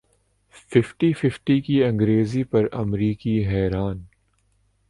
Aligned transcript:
fifty 0.71 1.11
fifty 1.13 1.59
کی 1.61 1.83
انگریزی 1.83 2.43
پر 2.43 2.67
امریکی 2.73 3.37
حیران 3.47 4.03